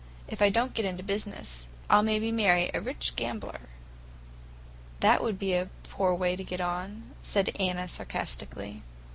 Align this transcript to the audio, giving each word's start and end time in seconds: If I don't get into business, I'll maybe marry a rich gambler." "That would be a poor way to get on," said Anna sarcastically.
If 0.27 0.41
I 0.41 0.49
don't 0.49 0.73
get 0.73 0.83
into 0.85 1.03
business, 1.03 1.67
I'll 1.87 2.01
maybe 2.01 2.31
marry 2.31 2.71
a 2.73 2.81
rich 2.81 3.15
gambler." 3.15 3.61
"That 5.01 5.21
would 5.21 5.37
be 5.37 5.53
a 5.53 5.69
poor 5.83 6.15
way 6.15 6.35
to 6.35 6.43
get 6.43 6.59
on," 6.59 7.11
said 7.21 7.55
Anna 7.59 7.87
sarcastically. 7.87 8.81